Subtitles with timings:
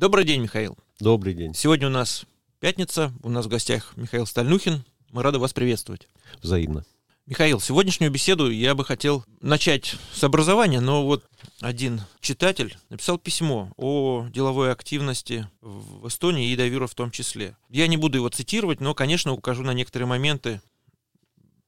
[0.00, 0.78] Добрый день, Михаил.
[0.98, 1.52] Добрый день.
[1.52, 2.24] Сегодня у нас
[2.58, 4.82] пятница, у нас в гостях Михаил Стальнухин.
[5.10, 6.08] Мы рады вас приветствовать.
[6.40, 6.86] Взаимно.
[7.26, 11.24] Михаил, сегодняшнюю беседу я бы хотел начать с образования, но вот
[11.60, 17.54] один читатель написал письмо о деловой активности в Эстонии и Давира в том числе.
[17.68, 20.62] Я не буду его цитировать, но, конечно, укажу на некоторые моменты.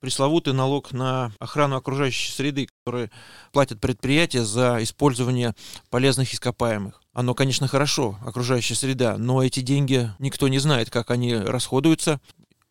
[0.01, 3.11] Пресловутый налог на охрану окружающей среды, который
[3.53, 5.55] платят предприятия за использование
[5.91, 7.02] полезных ископаемых.
[7.12, 12.20] Оно, конечно, хорошо, окружающая среда, но эти деньги никто не знает, как они расходуются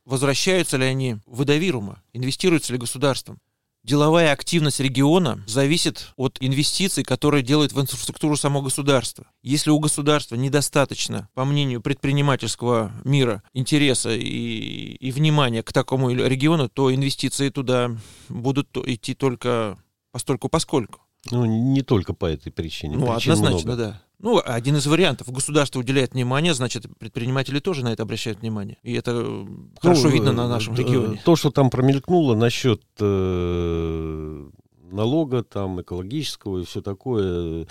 [0.06, 3.40] возвращаются ли они в Идовирума, инвестируются ли государством.
[3.84, 9.26] Деловая активность региона зависит от инвестиций, которые делает в инфраструктуру само государство.
[9.42, 16.70] Если у государства недостаточно, по мнению предпринимательского мира, интереса и, и внимания к такому региону,
[16.70, 17.90] то инвестиции туда
[18.30, 19.80] будут идти только
[20.12, 21.00] постольку поскольку.
[21.32, 22.98] Ну, не только по этой причине.
[22.98, 23.76] Ну, Причин однозначно, много.
[23.76, 24.02] да.
[24.22, 25.32] Ну, один из вариантов.
[25.32, 28.78] Государство уделяет внимание, значит, предприниматели тоже на это обращают внимание.
[28.84, 31.20] И это ну, хорошо видно на нашем регионе.
[31.26, 34.50] То, что там промелькнуло насчет э,
[34.92, 37.68] налога, там, экологического и все такое.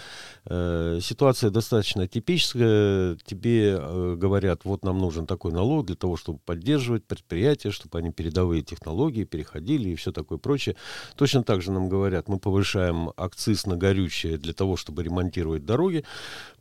[0.46, 3.16] Э, ситуация достаточно типическая.
[3.24, 8.10] Тебе э, говорят, вот нам нужен такой налог для того, чтобы поддерживать предприятия, чтобы они
[8.10, 10.76] передовые технологии переходили и все такое прочее.
[11.16, 16.04] Точно так же нам говорят, мы повышаем акциз на горючее для того, чтобы ремонтировать дороги.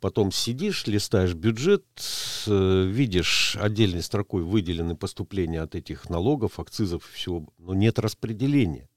[0.00, 1.84] Потом сидишь, листаешь бюджет,
[2.46, 8.88] э, видишь отдельной строкой выделены поступления от этих налогов, акцизов и всего, но нет распределения.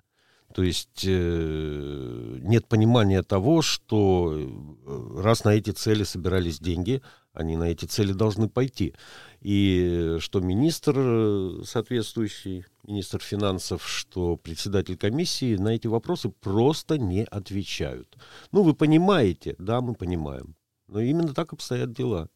[0.54, 7.02] То есть э, нет понимания того, что э, раз на эти цели собирались деньги,
[7.34, 8.94] они на эти цели должны пойти.
[9.42, 17.24] И что министр э, соответствующий, министр финансов, что председатель комиссии на эти вопросы просто не
[17.24, 18.16] отвечают.
[18.52, 20.56] Ну, вы понимаете, да, мы понимаем.
[20.88, 22.30] Но именно так обстоят дела.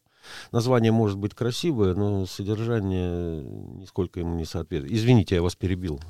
[0.50, 4.92] Название может быть красивое, но содержание нисколько ему не соответствует.
[4.98, 6.00] Извините, я вас перебил.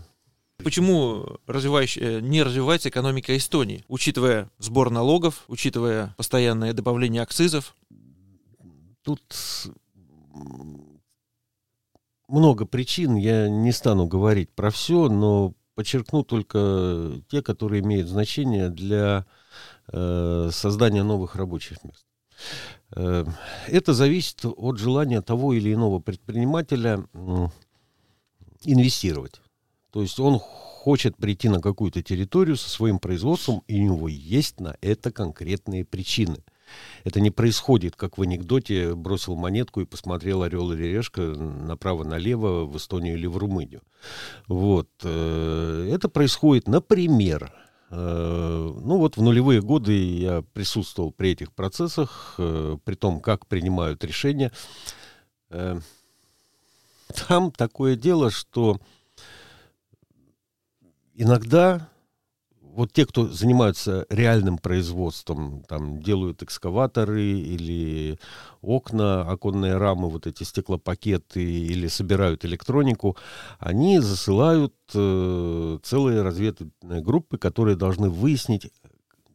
[0.62, 7.76] Почему развивающая, не развивается экономика Эстонии, учитывая сбор налогов, учитывая постоянное добавление акцизов?
[9.02, 9.22] Тут
[12.28, 18.68] много причин, я не стану говорить про все, но подчеркну только те, которые имеют значение
[18.68, 19.26] для
[19.92, 22.04] э, создания новых рабочих мест.
[22.96, 23.24] Э,
[23.68, 27.46] это зависит от желания того или иного предпринимателя э,
[28.64, 29.40] инвестировать.
[29.90, 34.60] То есть он хочет прийти на какую-то территорию со своим производством, и у него есть
[34.60, 36.38] на это конкретные причины.
[37.04, 42.76] Это не происходит, как в анекдоте, бросил монетку и посмотрел орел или решка направо-налево в
[42.76, 43.82] Эстонию или в Румынию.
[44.46, 44.88] Вот.
[45.02, 47.52] Э, это происходит, например,
[47.90, 53.46] э, ну вот в нулевые годы я присутствовал при этих процессах, э, при том, как
[53.46, 54.52] принимают решения.
[57.28, 58.78] Там такое дело, что
[61.18, 61.88] иногда
[62.60, 68.20] вот те, кто занимаются реальным производством, там делают экскаваторы или
[68.62, 73.16] окна, оконные рамы, вот эти стеклопакеты или собирают электронику,
[73.58, 78.70] они засылают э, целые разведывательные группы, которые должны выяснить,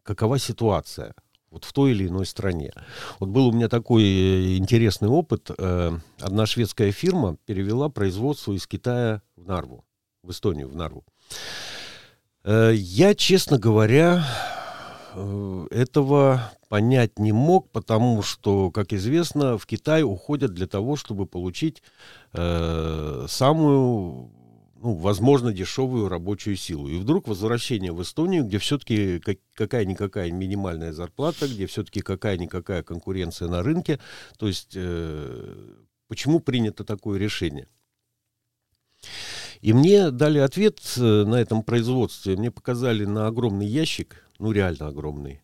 [0.03, 1.13] какова ситуация
[1.51, 2.71] вот в той или иной стране.
[3.19, 5.51] Вот был у меня такой э, интересный опыт.
[5.57, 5.91] Э,
[6.21, 9.83] одна шведская фирма перевела производство из Китая в Нарву,
[10.23, 11.03] в Эстонию, в Нарву.
[12.43, 14.25] Э, я, честно говоря,
[15.15, 21.25] э, этого понять не мог, потому что, как известно, в Китай уходят для того, чтобы
[21.25, 21.81] получить
[22.33, 24.31] э, самую,
[24.81, 26.89] ну, возможно, дешевую рабочую силу.
[26.89, 33.47] И вдруг возвращение в Эстонию, где все-таки как, какая-никакая минимальная зарплата, где все-таки какая-никакая конкуренция
[33.47, 33.99] на рынке.
[34.37, 35.75] То есть, э,
[36.09, 37.67] почему принято такое решение?
[39.63, 42.35] И мне дали ответ э, на этом производстве.
[42.35, 45.41] Мне показали на огромный ящик, ну реально огромный,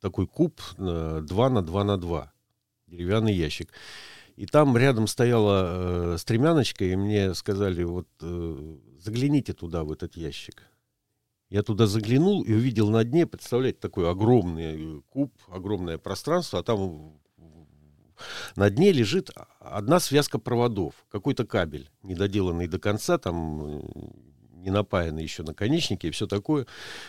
[0.00, 2.32] такой куб 2 на 2 на 2,
[2.88, 3.72] деревянный ящик.
[4.34, 10.16] И там рядом стояла э, стремяночка, и мне сказали, вот э, загляните туда, в этот
[10.16, 10.64] ящик.
[11.48, 17.19] Я туда заглянул и увидел на дне, представляете, такой огромный куб, огромное пространство, а там
[18.56, 23.82] на дне лежит одна связка проводов, какой-то кабель, недоделанный до конца, там
[24.52, 26.66] не напаянный еще наконечники и все такое.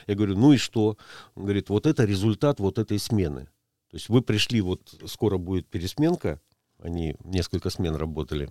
[0.07, 0.97] Я говорю, ну и что?
[1.35, 3.45] Он говорит, вот это результат вот этой смены.
[3.89, 6.39] То есть вы пришли, вот скоро будет пересменка,
[6.79, 8.49] они несколько смен работали.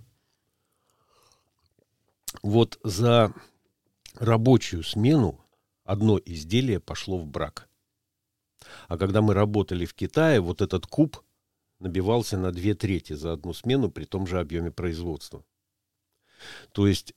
[2.42, 3.32] Вот за
[4.18, 5.40] рабочую смену
[5.84, 7.68] одно изделие пошло в брак.
[8.88, 11.22] А когда мы работали в Китае, вот этот куб
[11.80, 15.44] набивался на две трети за одну смену при том же объеме производства.
[16.72, 17.14] То есть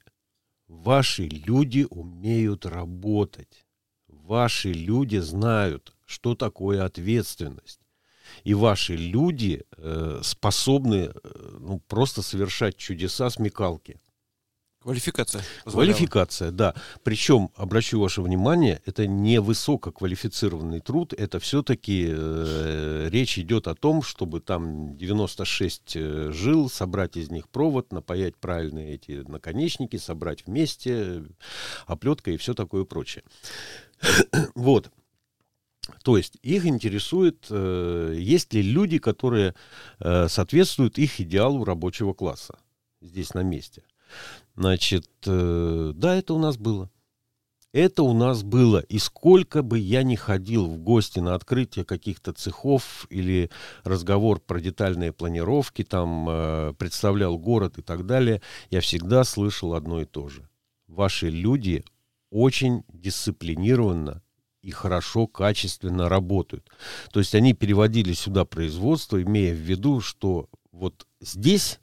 [0.67, 3.65] ваши люди умеют работать.
[4.07, 7.79] Ваши люди знают, что такое ответственность.
[8.45, 13.99] И ваши люди э, способны э, ну, просто совершать чудеса смекалки.
[14.83, 15.41] Квалификация.
[15.63, 15.93] Позволяла.
[15.93, 16.75] Квалификация, да.
[17.03, 24.01] Причем, обращу ваше внимание, это не высококвалифицированный труд, это все-таки э, речь идет о том,
[24.01, 31.23] чтобы там 96 э, жил, собрать из них провод, напаять правильные эти наконечники, собрать вместе,
[31.87, 33.23] оплетка и все такое прочее.
[34.55, 34.91] вот.
[36.03, 39.55] То есть их интересует, э, есть ли люди, которые
[39.99, 42.59] э, соответствуют их идеалу рабочего класса
[43.01, 43.83] здесь на месте.
[44.55, 46.89] Значит, э, да, это у нас было.
[47.73, 48.79] Это у нас было.
[48.81, 53.49] И сколько бы я ни ходил в гости на открытие каких-то цехов или
[53.83, 60.01] разговор про детальные планировки, там э, представлял город и так далее, я всегда слышал одно
[60.01, 60.47] и то же.
[60.87, 61.83] Ваши люди
[62.29, 64.21] очень дисциплинированно
[64.61, 66.69] и хорошо, качественно работают.
[67.11, 71.79] То есть они переводили сюда производство, имея в виду, что вот здесь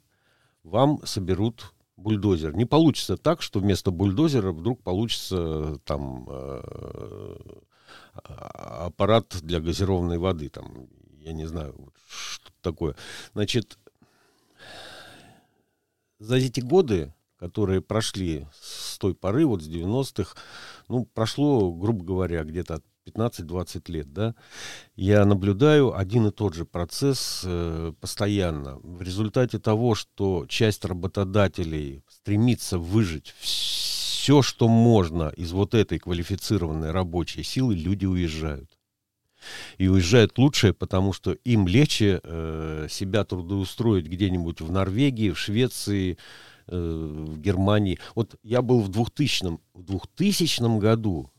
[0.63, 2.55] вам соберут бульдозер.
[2.55, 7.41] Не получится так, что вместо бульдозера вдруг получится там э,
[8.13, 10.87] аппарат для газированной воды, там,
[11.19, 11.75] я не знаю,
[12.07, 12.95] что такое.
[13.33, 13.77] Значит,
[16.19, 20.35] за эти годы, которые прошли с той поры, вот с 90-х,
[20.87, 24.35] ну, прошло, грубо говоря, где-то 15-20 лет, да,
[24.95, 28.77] я наблюдаю один и тот же процесс э, постоянно.
[28.83, 36.91] В результате того, что часть работодателей стремится выжить все, что можно из вот этой квалифицированной
[36.91, 38.77] рабочей силы, люди уезжают.
[39.79, 46.19] И уезжают лучше, потому что им легче э, себя трудоустроить где-нибудь в Норвегии, в Швеции,
[46.67, 47.97] э, в Германии.
[48.13, 51.31] Вот я был в 2000, в 2000 году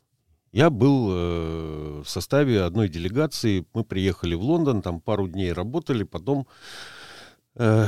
[0.52, 3.66] я был э, в составе одной делегации.
[3.72, 6.46] Мы приехали в Лондон, там пару дней работали, потом
[7.54, 7.86] э,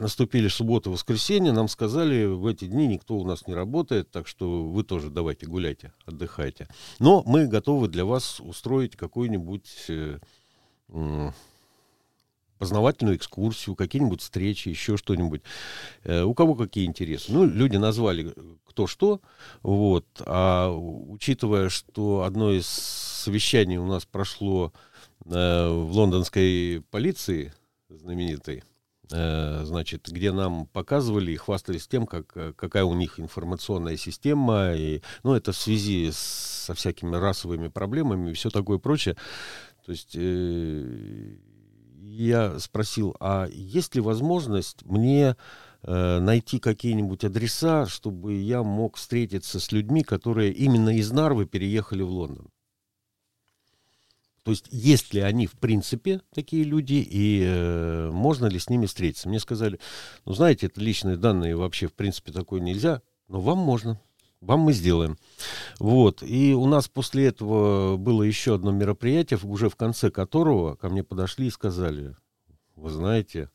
[0.00, 1.52] наступили суббота, воскресенье.
[1.52, 5.46] Нам сказали, в эти дни никто у нас не работает, так что вы тоже давайте
[5.46, 6.68] гуляйте, отдыхайте.
[6.98, 10.18] Но мы готовы для вас устроить какую-нибудь э,
[12.60, 15.40] познавательную экскурсию, какие-нибудь встречи, еще что-нибудь.
[16.04, 17.32] Э, у кого какие интересы?
[17.32, 18.34] Ну, люди назвали
[18.66, 19.22] кто что,
[19.62, 20.04] вот.
[20.26, 24.74] А учитывая, что одно из совещаний у нас прошло
[25.24, 27.54] э, в лондонской полиции
[27.88, 28.62] знаменитой,
[29.10, 32.26] э, значит, где нам показывали и хвастались тем, как,
[32.56, 36.18] какая у них информационная система, и, ну, это в связи с,
[36.66, 39.16] со всякими расовыми проблемами и все такое прочее.
[39.86, 41.36] То есть э,
[42.20, 45.36] я спросил, а есть ли возможность мне
[45.82, 52.02] э, найти какие-нибудь адреса, чтобы я мог встретиться с людьми, которые именно из Нарвы переехали
[52.02, 52.48] в Лондон?
[54.42, 58.86] То есть есть ли они в принципе такие люди и э, можно ли с ними
[58.86, 59.28] встретиться?
[59.28, 59.78] Мне сказали,
[60.24, 64.00] ну знаете, это личные данные вообще в принципе такое нельзя, но вам можно
[64.40, 65.16] вам мы сделаем.
[65.78, 66.22] Вот.
[66.22, 71.02] И у нас после этого было еще одно мероприятие, уже в конце которого ко мне
[71.02, 72.16] подошли и сказали,
[72.76, 73.50] вы знаете,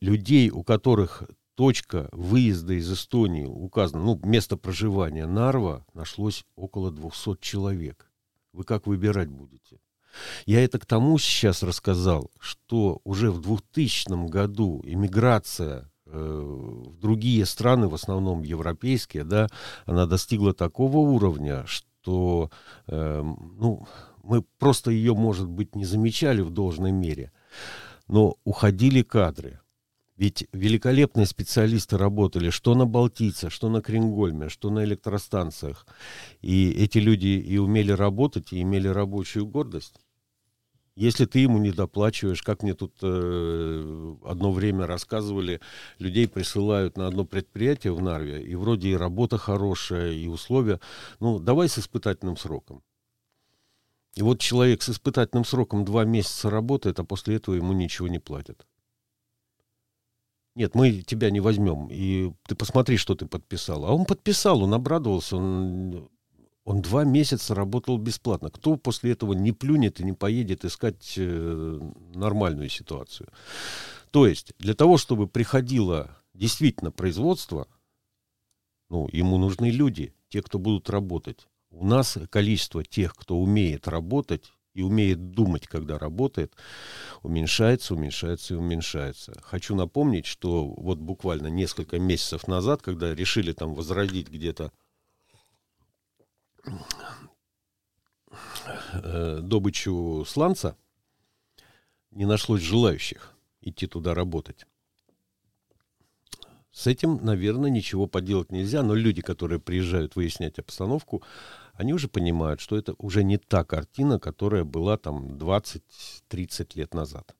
[0.00, 1.24] людей, у которых
[1.54, 8.10] точка выезда из Эстонии указана, ну, место проживания Нарва, нашлось около 200 человек.
[8.52, 9.80] Вы как выбирать будете?
[10.46, 17.88] Я это к тому сейчас рассказал, что уже в 2000 году иммиграция в другие страны,
[17.88, 19.48] в основном европейские, да,
[19.86, 22.50] она достигла такого уровня, что
[22.86, 23.86] э, ну,
[24.22, 27.32] мы просто ее, может быть, не замечали в должной мере.
[28.08, 29.60] Но уходили кадры.
[30.16, 35.86] Ведь великолепные специалисты работали что на Балтийце, что на Крингольме, что на электростанциях.
[36.40, 39.94] И эти люди и умели работать, и имели рабочую гордость.
[40.98, 45.60] Если ты ему не доплачиваешь, как мне тут э, одно время рассказывали,
[46.00, 50.80] людей присылают на одно предприятие в Нарве, и вроде и работа хорошая, и условия.
[51.20, 52.82] Ну, давай с испытательным сроком.
[54.16, 58.18] И вот человек с испытательным сроком два месяца работает, а после этого ему ничего не
[58.18, 58.66] платят.
[60.56, 61.86] Нет, мы тебя не возьмем.
[61.92, 63.84] И ты посмотри, что ты подписал.
[63.84, 66.10] А он подписал, он обрадовался, он
[66.68, 68.50] он два месяца работал бесплатно.
[68.50, 71.80] Кто после этого не плюнет и не поедет искать э,
[72.14, 73.30] нормальную ситуацию?
[74.10, 77.68] То есть для того, чтобы приходило действительно производство,
[78.90, 81.48] ну, ему нужны люди, те, кто будут работать.
[81.70, 86.52] У нас количество тех, кто умеет работать, и умеет думать, когда работает,
[87.22, 89.32] уменьшается, уменьшается и уменьшается.
[89.42, 94.70] Хочу напомнить, что вот буквально несколько месяцев назад, когда решили там возродить где-то
[98.92, 100.76] добычу сланца,
[102.10, 104.66] не нашлось желающих идти туда работать.
[106.70, 111.22] С этим, наверное, ничего поделать нельзя, но люди, которые приезжают выяснять обстановку,
[111.74, 117.34] они уже понимают, что это уже не та картина, которая была там 20-30 лет назад.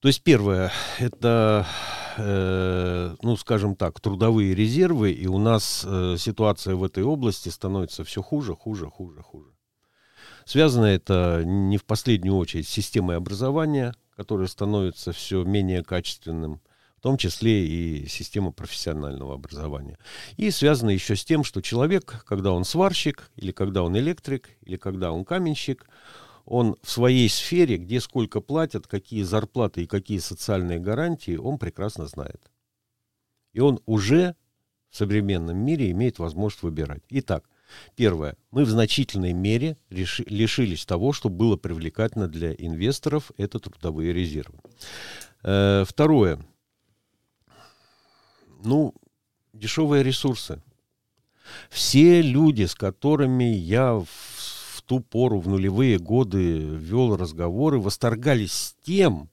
[0.00, 1.66] То есть первое, это,
[2.16, 8.04] э, ну, скажем так, трудовые резервы, и у нас э, ситуация в этой области становится
[8.04, 9.50] все хуже, хуже, хуже, хуже.
[10.44, 16.60] Связано это не в последнюю очередь с системой образования, которая становится все менее качественным,
[16.98, 19.98] в том числе и система профессионального образования.
[20.36, 24.76] И связано еще с тем, что человек, когда он сварщик, или когда он электрик, или
[24.76, 25.86] когда он каменщик,
[26.44, 32.06] он в своей сфере, где сколько платят, какие зарплаты и какие социальные гарантии, он прекрасно
[32.06, 32.50] знает.
[33.52, 34.34] И он уже
[34.90, 37.02] в современном мире имеет возможность выбирать.
[37.08, 37.48] Итак,
[37.94, 38.36] первое.
[38.50, 44.58] Мы в значительной мере реши, лишились того, что было привлекательно для инвесторов, это трудовые резервы.
[45.42, 46.38] Э, второе
[48.64, 48.94] ну,
[49.52, 50.62] дешевые ресурсы.
[51.70, 54.06] Все люди, с которыми я в,
[54.86, 59.30] ту пору, в нулевые годы вел разговоры, восторгались тем,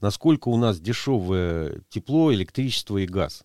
[0.00, 3.44] насколько у нас дешевое тепло, электричество и газ.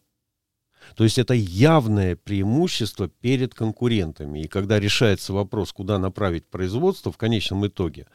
[0.95, 4.43] То есть это явное преимущество перед конкурентами.
[4.43, 8.07] И когда решается вопрос, куда направить производство, в конечном итоге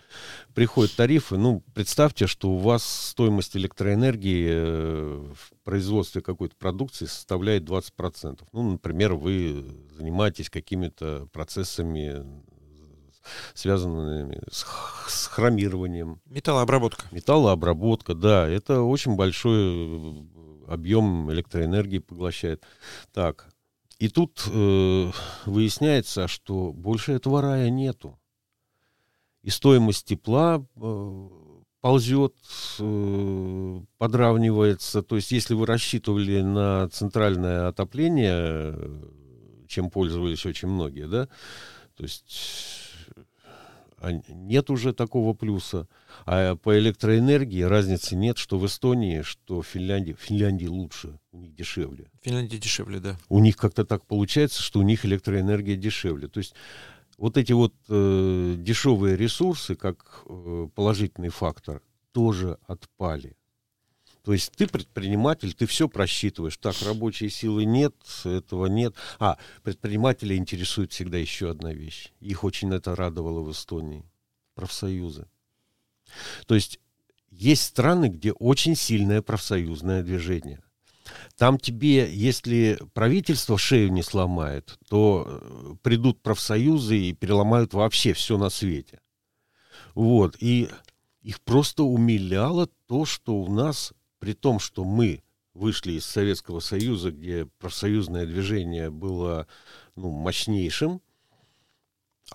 [0.55, 1.37] приходят тарифы.
[1.37, 8.41] Ну, представьте, что у вас стоимость электроэнергии э, в производстве какой-то продукции составляет 20%.
[8.53, 9.65] Ну, например, вы
[9.97, 12.25] занимаетесь какими-то процессами
[13.55, 14.65] связанными с,
[15.09, 16.21] с хромированием.
[16.27, 17.05] Металлообработка.
[17.11, 18.49] Металлообработка, да.
[18.49, 20.27] Это очень большой
[20.69, 22.65] объем электроэнергии поглощает.
[23.13, 23.49] Так,
[23.99, 25.11] и тут э,
[25.47, 28.19] выясняется, что больше этого рая нету.
[29.43, 31.29] И стоимость тепла э,
[31.81, 32.35] ползет,
[32.79, 35.03] э, подравнивается.
[35.03, 38.77] То есть, если вы рассчитывали на центральное отопление,
[39.67, 41.29] чем пользовались очень многие, да,
[41.97, 42.88] то есть
[44.03, 45.89] нет уже такого плюса.
[46.27, 50.13] А по электроэнергии разницы нет, что в Эстонии, что в Финляндии.
[50.13, 52.11] В Финляндии лучше, у них дешевле.
[52.23, 53.17] Финляндия дешевле, да.
[53.29, 56.29] У них как-то так получается, что у них электроэнергия дешевле.
[56.29, 56.55] То есть
[57.17, 63.38] вот эти вот э, дешевые ресурсы, как э, положительный фактор, тоже отпали.
[64.29, 66.59] То есть ты предприниматель, ты все просчитываешь.
[66.59, 67.95] Так, рабочей силы нет,
[68.27, 68.95] этого нет.
[69.19, 72.13] А, предпринимателя интересует всегда еще одна вещь.
[72.21, 74.05] Их очень это радовало в Эстонии.
[74.55, 75.29] Профсоюзы.
[76.47, 76.79] То есть
[77.31, 80.63] есть страны, где очень сильное профсоюзное движение.
[81.39, 88.37] Там тебе, если правительство шею не сломает, то э, придут профсоюзы и переломают вообще все
[88.37, 89.01] на свете.
[89.95, 90.37] Вот.
[90.41, 90.69] И
[91.23, 95.23] их просто умиляло то, что у нас при том, что мы
[95.55, 99.47] вышли из Советского Союза, где профсоюзное движение было
[99.97, 101.03] ну, мощнейшим,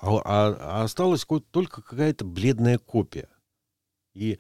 [0.02, 3.30] а, а, а осталась только какая-то бледная копия.
[4.14, 4.40] И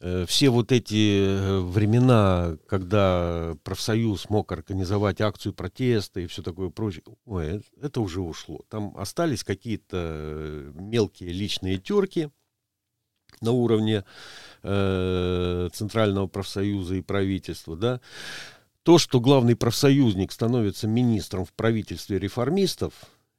[0.00, 6.70] э, все вот эти э, времена, когда профсоюз мог организовать акцию протеста и все такое
[6.70, 8.64] прочее, ой, это уже ушло.
[8.68, 12.30] Там остались какие-то э, мелкие личные терки
[13.40, 14.04] на уровне
[14.62, 18.00] э, Центрального профсоюза и правительства, да,
[18.82, 22.92] то, что главный профсоюзник становится министром в правительстве реформистов,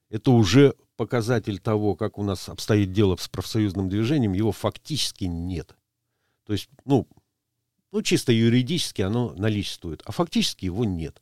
[0.09, 5.75] это уже показатель того, как у нас обстоит дело с профсоюзным движением, его фактически нет.
[6.45, 7.07] То есть, ну,
[7.91, 11.21] ну чисто юридически оно наличествует, а фактически его нет.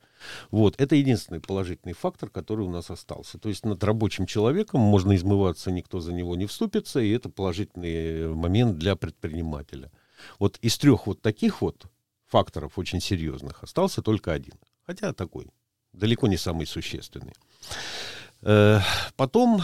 [0.52, 3.38] Вот, это единственный положительный фактор, который у нас остался.
[3.38, 8.34] То есть над рабочим человеком можно измываться, никто за него не вступится, и это положительный
[8.34, 9.92] момент для предпринимателя.
[10.40, 11.86] Вот из трех вот таких вот
[12.28, 14.56] факторов очень серьезных остался только один.
[14.86, 15.48] Хотя такой,
[15.94, 17.34] далеко не самый существенный.
[18.42, 18.80] Э,
[19.16, 19.62] потом,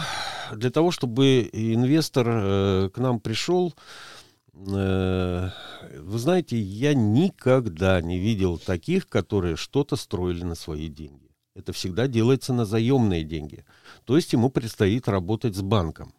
[0.52, 4.21] для того, чтобы инвестор э, к нам пришел, Э,
[4.54, 11.30] вы знаете, я никогда не видел таких, которые что-то строили на свои деньги.
[11.54, 13.64] Это всегда делается на заемные деньги.
[14.04, 16.14] То есть ему предстоит работать с банком.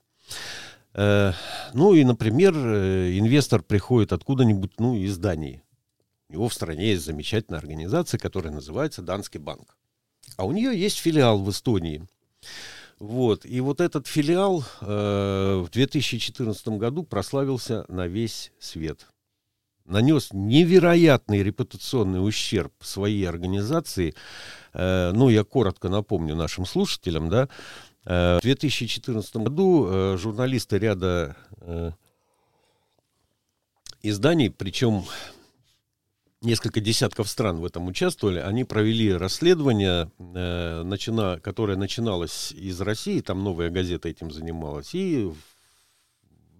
[0.93, 1.33] Э,
[1.73, 5.63] ну и, например, э, инвестор приходит откуда-нибудь, ну, из Дании.
[6.29, 9.75] У него в стране есть замечательная организация, которая называется Данский банк.
[10.37, 12.07] А у нее есть филиал в Эстонии.
[12.99, 13.45] Вот.
[13.45, 19.07] И вот этот филиал э, в 2014 году прославился на весь свет.
[19.85, 24.15] Нанес невероятный репутационный ущерб своей организации.
[24.73, 27.49] Э, ну, я коротко напомню нашим слушателям, да.
[28.05, 31.91] Э, в 2014 году э, журналисты ряда э,
[34.01, 35.03] изданий, причем
[36.43, 43.21] несколько десятков стран в этом участвовали, они провели расследование, э, начина, которое начиналось из России,
[43.21, 45.31] там новая газета этим занималась, и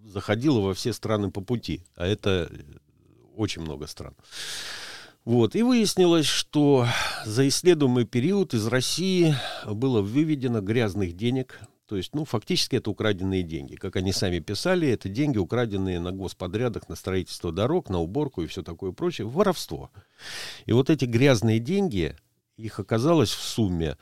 [0.04, 2.50] заходила во все страны по пути, а это
[3.36, 4.16] очень много стран.
[5.26, 6.86] Вот, и выяснилось, что
[7.26, 9.36] за исследуемый период из России
[9.66, 13.76] было выведено грязных денег то есть, ну, фактически это украденные деньги.
[13.76, 18.48] Как они сами писали, это деньги, украденные на господрядах, на строительство дорог, на уборку и
[18.48, 19.28] все такое прочее.
[19.28, 19.92] Воровство.
[20.66, 22.16] И вот эти грязные деньги,
[22.56, 23.98] их оказалось в сумме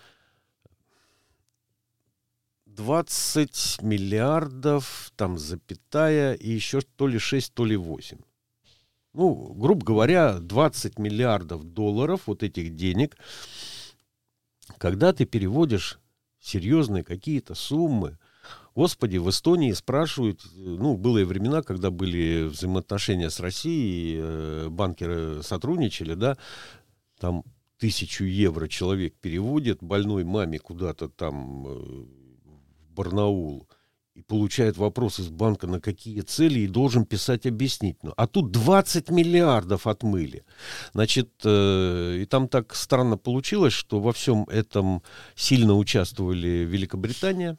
[2.67, 8.19] 20 миллиардов, там, запятая, и еще то ли 6, то ли 8.
[9.13, 13.17] Ну, грубо говоря, 20 миллиардов долларов вот этих денег,
[14.77, 16.00] когда ты переводишь
[16.41, 18.17] серьезные какие-то суммы.
[18.73, 26.15] Господи, в Эстонии спрашивают, ну, были времена, когда были взаимоотношения с Россией, э, банкеры сотрудничали,
[26.15, 26.37] да,
[27.19, 27.43] там
[27.77, 33.67] тысячу евро человек переводит больной маме куда-то там э, в Барнаул
[34.13, 38.13] и получает вопрос из банка, на какие цели, и должен писать объяснительно.
[38.17, 40.43] А тут 20 миллиардов отмыли.
[40.93, 45.01] Значит, э, и там так странно получилось, что во всем этом
[45.35, 47.57] сильно участвовали Великобритания,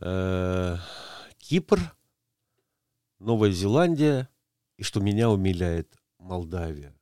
[0.00, 0.76] э,
[1.38, 1.94] Кипр,
[3.18, 4.28] Новая Зеландия,
[4.78, 6.94] и что меня умиляет, Молдавия.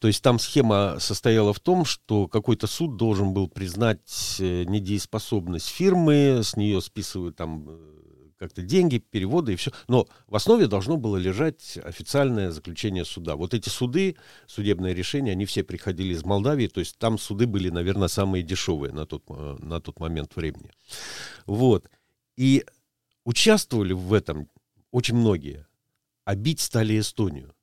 [0.00, 5.68] То есть там схема состояла в том, что какой-то суд должен был признать э, недееспособность
[5.68, 7.98] фирмы, с нее списывают там э,
[8.38, 9.72] как-то деньги, переводы и все.
[9.88, 13.36] Но в основе должно было лежать официальное заключение суда.
[13.36, 17.68] Вот эти суды, судебные решения, они все приходили из Молдавии, то есть там суды были,
[17.70, 20.70] наверное, самые дешевые на тот, э, на тот момент времени.
[21.46, 21.88] Вот.
[22.36, 22.64] И
[23.24, 24.48] участвовали в этом
[24.90, 25.66] очень многие,
[26.24, 27.54] а бить стали Эстонию.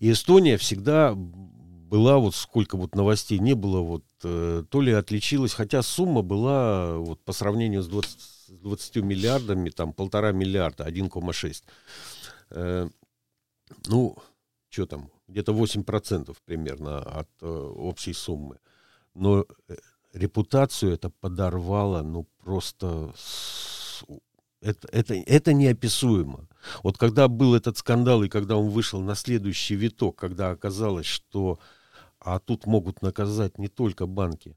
[0.00, 5.54] И Эстония всегда была, вот сколько вот новостей не было, вот э, то ли отличилась,
[5.54, 11.64] хотя сумма была вот по сравнению с 20, с 20 миллиардами, там полтора миллиарда, 1,6.
[12.50, 12.88] Э,
[13.86, 14.16] ну,
[14.68, 18.58] что там, где-то 8% примерно от э, общей суммы.
[19.14, 19.76] Но э,
[20.12, 24.04] репутацию это подорвало, ну, просто с,
[24.60, 26.48] это, это, это неописуемо.
[26.82, 31.58] Вот когда был этот скандал, и когда он вышел на следующий виток, когда оказалось, что
[32.20, 34.56] а тут могут наказать не только банки,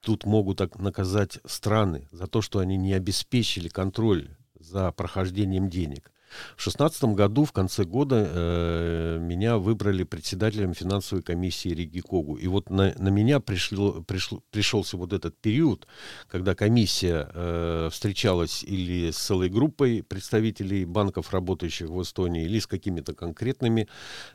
[0.00, 6.12] тут могут наказать страны за то, что они не обеспечили контроль за прохождением денег.
[6.56, 12.36] В шестнадцатом году, в конце года, э, меня выбрали председателем финансовой комиссии Риги Когу.
[12.36, 15.86] И вот на, на меня пришло, пришло, пришелся вот этот период,
[16.28, 22.66] когда комиссия э, встречалась или с целой группой представителей банков, работающих в Эстонии, или с
[22.66, 23.88] какими-то конкретными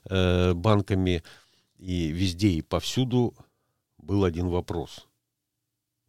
[0.05, 1.23] э, банками.
[1.77, 3.33] И везде и повсюду
[3.97, 5.07] был один вопрос.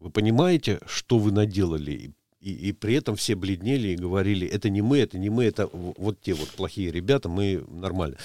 [0.01, 2.15] Вы понимаете, что вы наделали?
[2.41, 5.67] И, и при этом все бледнели и говорили, это не мы, это не мы, это
[5.67, 8.17] вот те вот плохие ребята, мы нормально.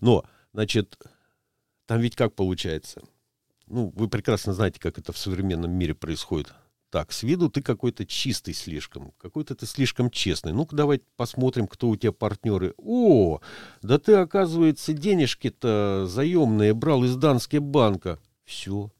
[0.00, 0.98] Но, значит,
[1.86, 3.02] там ведь как получается?
[3.66, 6.52] Ну, вы прекрасно знаете, как это в современном мире происходит.
[6.90, 10.52] Так, с виду ты какой-то чистый слишком, какой-то ты слишком честный.
[10.52, 12.74] Ну-ка, давай посмотрим, кто у тебя партнеры.
[12.78, 13.40] О,
[13.82, 18.20] да ты, оказывается, денежки-то заемные брал из Данского банка.
[18.44, 18.92] Все,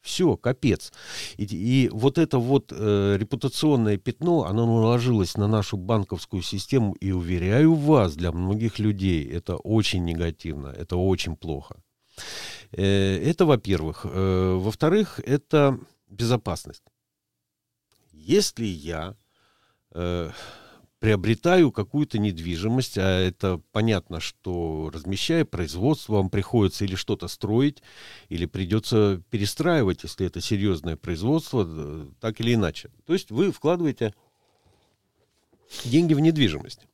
[0.00, 0.92] все, капец.
[1.36, 7.12] И, и вот это вот э, репутационное пятно, оно наложилось на нашу банковскую систему, и
[7.12, 11.76] уверяю вас, для многих людей это очень негативно, это очень плохо.
[12.72, 14.04] Э, это во-первых.
[14.04, 16.82] Э, во-вторых, это безопасность.
[18.12, 19.16] Если я
[19.92, 20.30] э,
[21.00, 27.82] приобретаю какую-то недвижимость, а это понятно, что размещая производство, вам приходится или что-то строить,
[28.28, 32.90] или придется перестраивать, если это серьезное производство, э, так или иначе.
[33.06, 34.14] То есть вы вкладываете
[35.84, 36.86] деньги в недвижимость.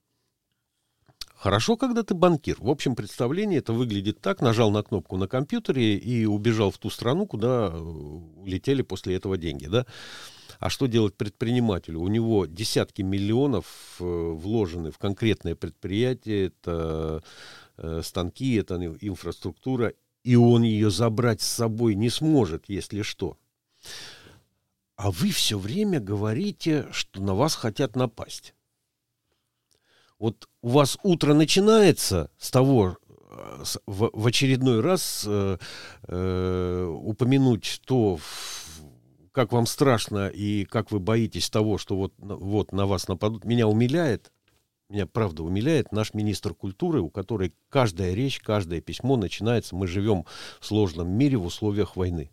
[1.34, 2.56] Хорошо, когда ты банкир.
[2.60, 4.40] В общем представлении это выглядит так.
[4.40, 9.36] Нажал на кнопку на компьютере и убежал в ту страну, куда э, улетели после этого
[9.36, 9.66] деньги.
[9.66, 9.84] Да?
[10.58, 12.00] А что делать предпринимателю?
[12.00, 17.22] У него десятки миллионов э, вложены в конкретное предприятие, это
[17.76, 19.92] э, станки, это инфраструктура,
[20.24, 23.36] и он ее забрать с собой не сможет, если что.
[24.96, 28.54] а вы все время говорите, что на вас хотят напасть.
[30.18, 35.58] Вот у вас утро начинается с того, э, в, очередной раз э,
[36.08, 38.18] э, упомянуть то,
[39.36, 43.68] как вам страшно и как вы боитесь того, что вот, вот на вас нападут, меня
[43.68, 44.32] умиляет,
[44.88, 50.24] меня правда умиляет наш министр культуры, у которой каждая речь, каждое письмо начинается, мы живем
[50.58, 52.30] в сложном мире в условиях войны.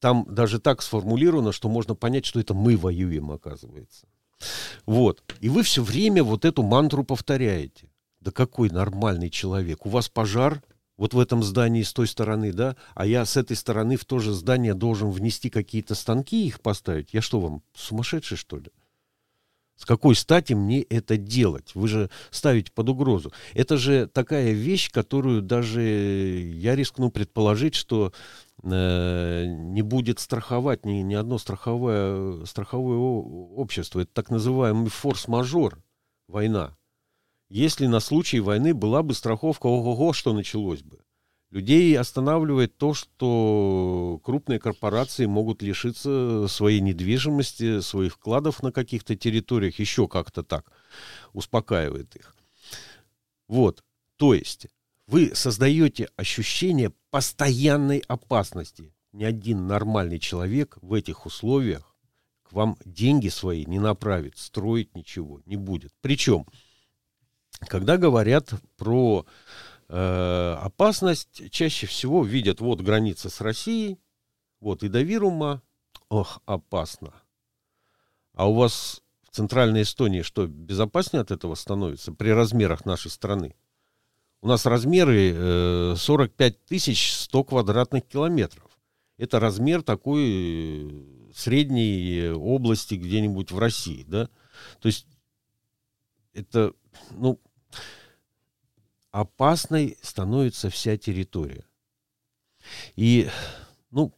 [0.00, 4.08] Там даже так сформулировано, что можно понять, что это мы воюем, оказывается.
[4.84, 5.22] Вот.
[5.38, 7.88] И вы все время вот эту мантру повторяете.
[8.18, 9.86] Да какой нормальный человек.
[9.86, 10.60] У вас пожар,
[11.02, 14.20] вот в этом здании с той стороны, да, а я с этой стороны в то
[14.20, 17.12] же здание должен внести какие-то станки и их поставить.
[17.12, 18.70] Я что вам, сумасшедший, что ли?
[19.74, 21.74] С какой стати мне это делать?
[21.74, 23.32] Вы же ставите под угрозу.
[23.52, 28.12] Это же такая вещь, которую даже я рискну предположить, что
[28.62, 33.98] э, не будет страховать ни, ни одно страховое, страховое общество.
[33.98, 35.82] Это так называемый форс-мажор,
[36.28, 36.76] война.
[37.52, 41.00] Если на случай войны была бы страховка, ого-го, что началось бы.
[41.50, 49.78] Людей останавливает то, что крупные корпорации могут лишиться своей недвижимости, своих вкладов на каких-то территориях,
[49.78, 50.72] еще как-то так
[51.34, 52.34] успокаивает их.
[53.48, 53.84] Вот,
[54.16, 54.68] то есть
[55.06, 58.94] вы создаете ощущение постоянной опасности.
[59.12, 61.94] Ни один нормальный человек в этих условиях
[62.44, 65.92] к вам деньги свои не направит, строить ничего не будет.
[66.00, 66.46] Причем
[67.68, 69.26] когда говорят про
[69.88, 73.98] э, опасность, чаще всего видят вот граница с Россией,
[74.60, 75.62] вот и до Вирума,
[76.08, 77.14] ох, опасно.
[78.34, 83.54] А у вас в Центральной Эстонии что, безопаснее от этого становится при размерах нашей страны?
[84.40, 88.70] У нас размеры э, 45 тысяч 100 квадратных километров.
[89.18, 94.28] Это размер такой э, средней области где-нибудь в России, да?
[94.80, 95.06] То есть
[96.34, 96.72] это,
[97.12, 97.38] ну,
[99.12, 101.64] опасной становится вся территория.
[102.96, 103.28] И,
[103.90, 104.12] ну,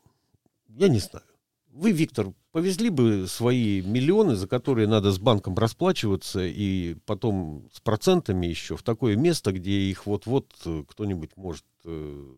[0.68, 1.26] я не знаю.
[1.66, 7.80] Вы, Виктор, повезли бы свои миллионы, за которые надо с банком расплачиваться, и потом с
[7.80, 12.34] процентами еще в такое место, где их вот-вот э, кто-нибудь может э,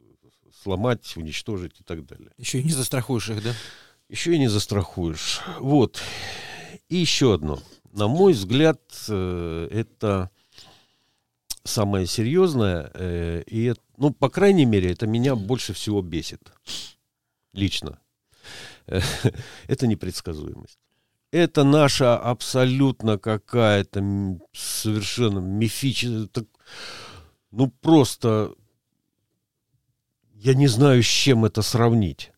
[0.63, 2.31] сломать, уничтожить и так далее.
[2.39, 3.53] Еще и не застрахуешь их, да?
[4.09, 5.41] Еще и не застрахуешь.
[5.59, 6.01] Вот.
[6.89, 7.59] И еще одно.
[7.93, 10.31] На мой взгляд, э, это
[11.67, 16.53] самое серьезное, э, и, ну, по крайней мере, это меня больше всего бесит.
[17.53, 17.99] Лично.
[18.87, 20.79] это непредсказуемость.
[21.33, 26.47] Это наша абсолютно какая-то совершенно мифическая,
[27.51, 28.55] ну, просто
[30.35, 32.31] я не знаю, с чем это сравнить.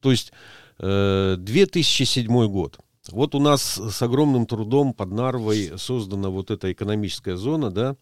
[0.00, 0.32] То есть
[0.78, 2.78] э, 2007 год–
[3.10, 7.96] вот у нас с огромным трудом под Нарвой создана вот эта экономическая зона, да,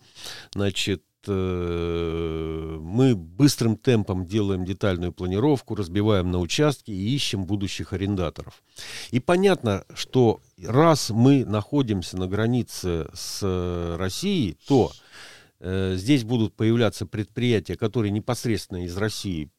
[0.54, 8.62] значит, э, мы быстрым темпом делаем детальную планировку, разбиваем на участки и ищем будущих арендаторов.
[9.10, 14.92] И понятно, что раз мы находимся на границе с Россией, то
[15.60, 19.50] э, здесь будут появляться предприятия, которые непосредственно из России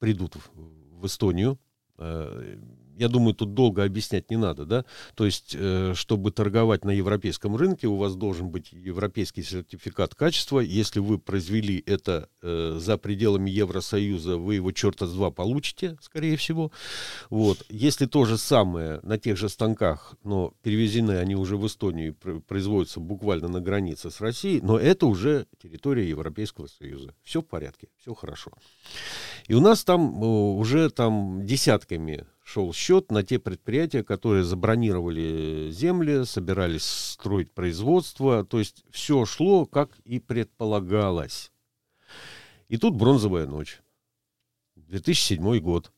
[0.00, 1.58] придут в, в Эстонию.
[1.96, 2.58] Э,
[3.02, 4.84] я думаю, тут долго объяснять не надо, да?
[5.16, 10.60] То есть, э, чтобы торговать на европейском рынке, у вас должен быть европейский сертификат качества.
[10.60, 16.36] Если вы произвели это э, за пределами Евросоюза, вы его черта с два получите, скорее
[16.36, 16.70] всего.
[17.28, 17.66] Вот.
[17.68, 22.14] Если то же самое на тех же станках, но перевезены они уже в Эстонию,
[22.46, 27.16] производятся буквально на границе с Россией, но это уже территория Европейского Союза.
[27.24, 28.52] Все в порядке, все хорошо.
[29.48, 35.70] И у нас там э, уже там десятками шел счет на те предприятия, которые забронировали
[35.70, 38.44] земли, собирались строить производство.
[38.44, 41.50] То есть все шло, как и предполагалось.
[42.68, 43.80] И тут бронзовая ночь.
[44.76, 45.92] 2007 год.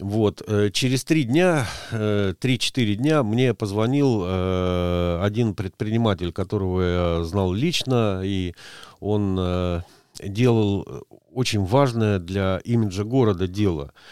[0.00, 7.24] Вот, э, через три дня, э, три-четыре дня мне позвонил э, один предприниматель, которого я
[7.24, 8.54] знал лично, и
[8.98, 9.84] он
[10.20, 13.92] делал очень важное для имиджа города дело–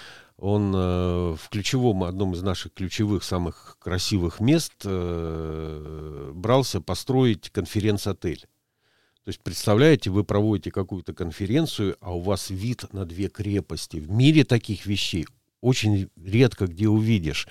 [0.42, 8.40] он э, в ключевом, одном из наших ключевых, самых красивых мест э, брался построить конференц-отель.
[9.24, 13.98] То есть, представляете, вы проводите какую-то конференцию, а у вас вид на две крепости.
[13.98, 15.26] В мире таких вещей
[15.60, 17.46] очень редко где увидишь.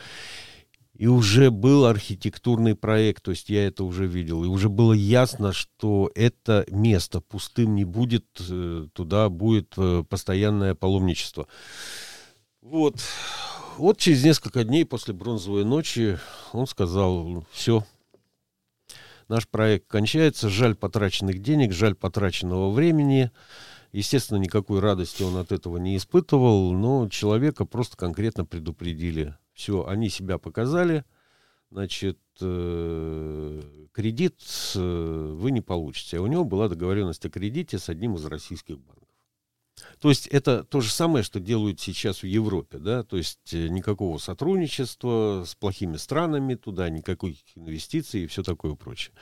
[0.94, 4.44] И уже был архитектурный проект, то есть я это уже видел.
[4.44, 9.76] И уже было ясно, что это место пустым не будет, э, туда будет
[10.10, 11.48] постоянное паломничество.
[12.62, 12.96] Вот.
[13.78, 16.20] вот через несколько дней после бронзовой ночи
[16.54, 17.84] он сказал, все,
[19.28, 23.32] наш проект кончается, жаль потраченных денег, жаль потраченного времени.
[23.94, 29.36] Естественно, никакой радости он от этого не испытывал, но человека просто конкретно предупредили.
[29.54, 31.04] Все, они себя показали,
[31.72, 34.40] значит, э, кредит
[34.76, 36.18] э, вы не получите.
[36.18, 39.01] А у него была договоренность о кредите с одним из российских банков.
[40.00, 43.68] То есть это то же самое, что делают сейчас в Европе, да, то есть э,
[43.68, 49.14] никакого сотрудничества с плохими странами туда, никаких инвестиций и все такое прочее.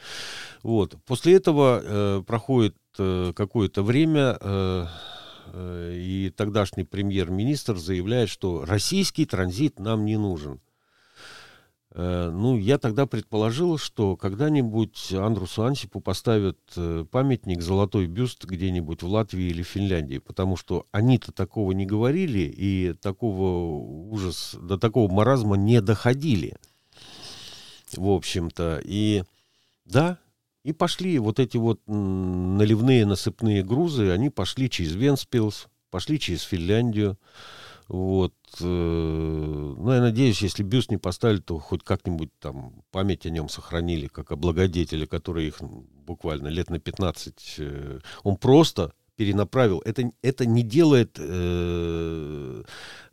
[0.64, 0.96] Вот.
[1.06, 4.86] После этого э, проходит э, какое-то время, э,
[5.54, 10.62] э, и тогдашний премьер-министр заявляет, что российский транзит нам не нужен.
[11.92, 19.02] Э, ну, я тогда предположил, что когда-нибудь Андрусу Ансипу поставят э, памятник, золотой бюст где-нибудь
[19.02, 23.80] в Латвии или Финляндии, потому что они-то такого не говорили и такого
[24.12, 26.58] ужас, до такого маразма не доходили,
[27.96, 28.82] в общем-то.
[28.84, 29.24] И
[29.86, 30.20] да,
[30.64, 37.18] и пошли вот эти вот наливные насыпные грузы, они пошли через Венспилс, пошли через Финляндию.
[37.90, 38.36] Вот.
[38.62, 43.50] Э, ну, я надеюсь, если бюст не поставили, то хоть как-нибудь там память о нем
[43.50, 47.56] сохранили, как о благодетеле, который их буквально лет на 15...
[47.58, 49.82] Э, он просто перенаправил.
[49.84, 52.64] Это, это не делает э,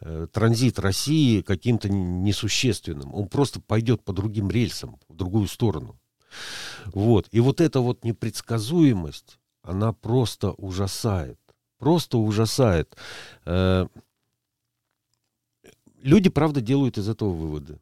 [0.01, 3.15] э, транзит России каким-то несущественным.
[3.15, 5.99] Он просто пойдет по другим рельсам, в другую сторону.
[6.85, 7.29] Вот.
[7.33, 11.41] И вот эта вот непредсказуемость, она просто ужасает.
[11.79, 12.97] Просто ужасает.
[13.45, 13.87] Э,
[16.07, 17.81] люди, правда, делают из этого выводы.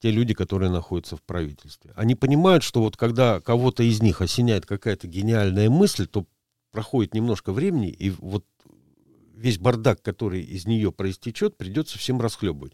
[0.00, 1.92] Те люди, которые находятся в правительстве.
[1.94, 6.26] Они понимают, что вот когда кого-то из них осеняет какая-то гениальная мысль, то
[6.72, 8.44] проходит немножко времени, и вот
[9.34, 12.72] весь бардак, который из нее проистечет, придется всем расхлебывать.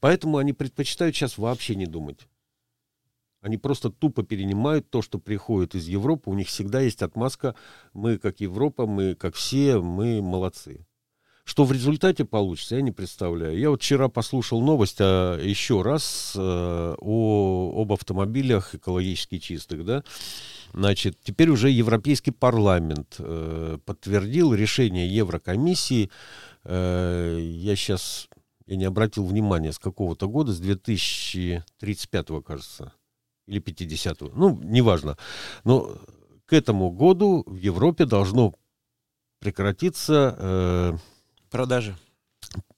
[0.00, 2.28] Поэтому они предпочитают сейчас вообще не думать.
[3.40, 6.30] Они просто тупо перенимают то, что приходит из Европы.
[6.30, 7.54] У них всегда есть отмазка.
[7.92, 10.87] Мы, как Европа, мы, как все, мы молодцы.
[11.48, 13.58] Что в результате получится, я не представляю.
[13.58, 20.04] Я вот вчера послушал новость а, еще раз а, о, об автомобилях экологически чистых, да.
[20.74, 26.10] Значит, теперь уже Европейский парламент э, подтвердил решение Еврокомиссии.
[26.64, 28.28] Э, я сейчас
[28.66, 32.92] я не обратил внимания, с какого-то года, с 2035, кажется,
[33.46, 35.16] или 50-го, ну, неважно.
[35.64, 35.96] Но
[36.44, 38.52] к этому году в Европе должно
[39.40, 40.96] прекратиться э,
[41.50, 41.96] Продажи.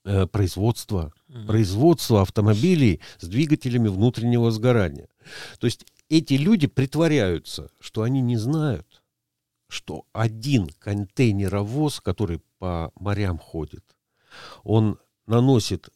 [0.05, 1.13] Э, производство.
[1.29, 1.47] Угу.
[1.47, 5.09] Производство автомобилей с двигателями внутреннего сгорания.
[5.59, 9.03] То есть эти люди притворяются, что они не знают,
[9.69, 13.85] что один контейнеровоз, который по морям ходит,
[14.65, 15.91] он наносит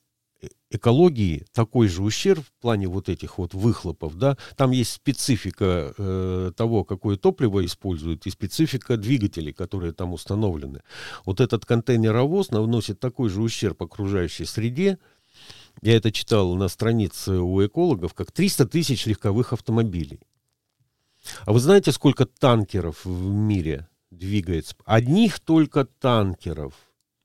[0.70, 6.52] экологии такой же ущерб в плане вот этих вот выхлопов, да, там есть специфика э,
[6.57, 10.83] того, какое топливо используют, и специфика двигателей, которые там установлены.
[11.24, 14.98] Вот этот контейнеровоз наносит такой же ущерб окружающей среде,
[15.83, 20.20] я это читал на странице у экологов, как 300 тысяч легковых автомобилей.
[21.44, 24.76] А вы знаете, сколько танкеров в мире двигается?
[24.85, 26.74] Одних только танкеров.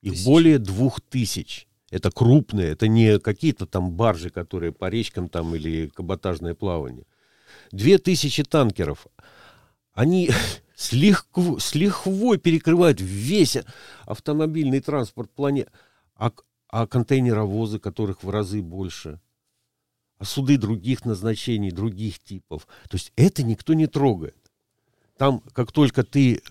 [0.01, 0.25] Их Тысяч.
[0.25, 1.67] более двух тысяч.
[1.91, 7.05] Это крупные, это не какие-то там баржи, которые по речкам там или каботажное плавание.
[7.71, 9.07] Две тысячи танкеров.
[9.93, 10.29] Они
[10.75, 13.57] с, легко, с лихвой перекрывают весь
[14.05, 15.71] автомобильный транспорт планеты.
[16.15, 16.31] А,
[16.69, 19.19] а контейнеровозы, которых в разы больше.
[20.19, 22.67] А суды других назначений, других типов.
[22.89, 24.35] То есть это никто не трогает.
[25.17, 26.41] Там, как только ты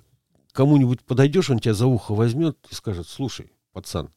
[0.52, 4.10] кому-нибудь подойдешь, он тебя за ухо возьмет и скажет, слушай, пацан,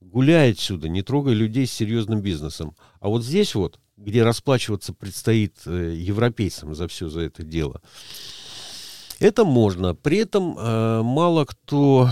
[0.00, 2.76] гуляй отсюда, не трогай людей с серьезным бизнесом.
[3.00, 7.80] А вот здесь вот, где расплачиваться предстоит э, европейцам за все за это дело,
[9.20, 9.94] это можно.
[9.94, 12.08] При этом э, мало кто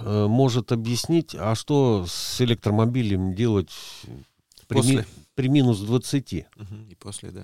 [0.00, 3.70] э, может объяснить, а что с электромобилем делать
[4.66, 4.96] при, после.
[4.96, 6.32] Ми, при минус 20.
[6.32, 6.44] Угу,
[6.90, 7.42] и после, да.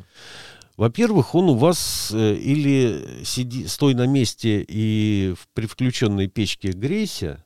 [0.76, 6.72] Во-первых, он у вас э, или сиди, стой на месте и в, при включенной печке
[6.72, 7.44] грейся,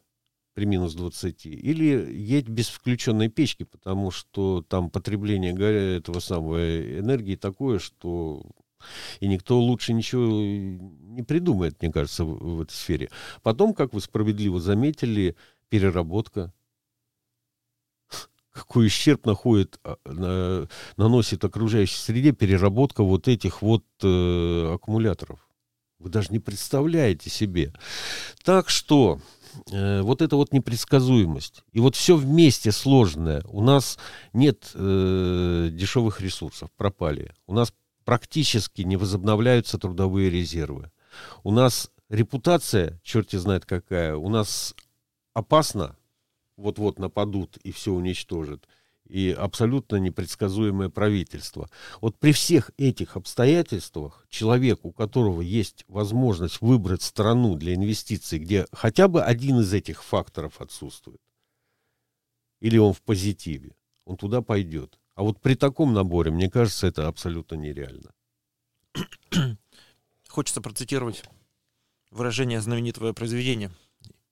[0.59, 5.55] при минус 20, или едь без включенной печки, потому что там потребление
[5.99, 8.43] этого самого энергии такое, что
[9.21, 13.09] и никто лучше ничего не придумает, мне кажется, в, в этой сфере.
[13.45, 15.37] Потом, как вы справедливо заметили,
[15.69, 16.53] переработка.
[18.51, 25.39] Какой ущерб находит, а, на, наносит окружающей среде переработка вот этих вот э, аккумуляторов.
[26.01, 27.73] Вы даже не представляете себе.
[28.43, 29.21] Так что
[29.71, 31.65] э, вот эта вот непредсказуемость.
[31.73, 33.43] И вот все вместе сложное.
[33.49, 33.99] У нас
[34.33, 37.33] нет э, дешевых ресурсов, пропали.
[37.47, 37.73] У нас
[38.05, 40.91] практически не возобновляются трудовые резервы.
[41.45, 44.75] У нас репутация, черти знает какая, у нас
[45.35, 45.97] опасно,
[46.57, 48.67] вот-вот нападут и все уничтожат
[49.09, 51.69] и абсолютно непредсказуемое правительство.
[52.01, 58.67] Вот при всех этих обстоятельствах человек, у которого есть возможность выбрать страну для инвестиций, где
[58.73, 61.21] хотя бы один из этих факторов отсутствует,
[62.61, 64.99] или он в позитиве, он туда пойдет.
[65.15, 68.13] А вот при таком наборе, мне кажется, это абсолютно нереально.
[70.29, 71.25] Хочется процитировать
[72.11, 73.71] выражение знаменитого произведения.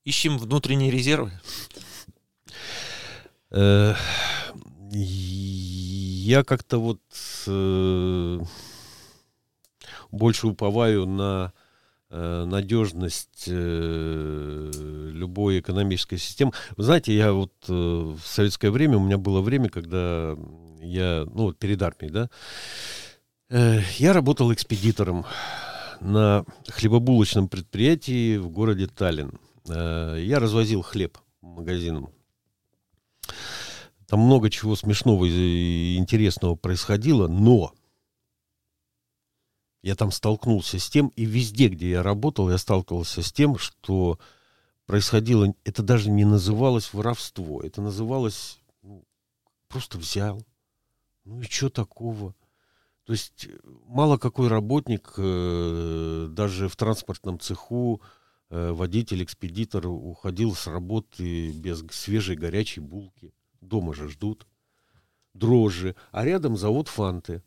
[0.04, 1.32] Ищем внутренние резервы.
[4.92, 7.00] Я как-то вот
[7.46, 8.40] э,
[10.10, 11.52] больше уповаю на
[12.10, 14.70] э, надежность э,
[15.12, 16.52] любой экономической системы.
[16.76, 20.36] Вы знаете, я вот э, в советское время, у меня было время, когда
[20.80, 22.30] я, ну перед армией, да,
[23.50, 25.24] э, я работал экспедитором
[26.00, 29.38] на хлебобулочном предприятии в городе Таллин.
[29.68, 32.10] Э, я развозил хлеб магазинам.
[34.06, 37.72] Там много чего смешного и интересного происходило, но
[39.82, 44.18] я там столкнулся с тем, и везде, где я работал, я сталкивался с тем, что
[44.86, 49.04] происходило, это даже не называлось воровство, это называлось ну,
[49.68, 50.44] просто взял.
[51.24, 52.34] Ну и что такого?
[53.04, 53.48] То есть
[53.86, 58.00] мало какой работник, э, даже в транспортном цеху,
[58.50, 63.32] э, водитель, экспедитор уходил с работы без свежей горячей булки
[63.68, 64.46] дома же ждут,
[65.34, 67.42] дрожжи, а рядом завод Фанты.